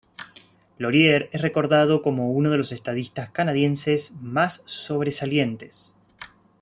[0.79, 5.93] Laurier es recordado como uno de los estadistas canadienses más sobresalientes.